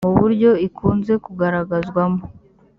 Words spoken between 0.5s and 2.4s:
ikunze kugaragazwamo